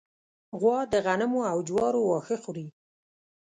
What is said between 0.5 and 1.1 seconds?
غوا د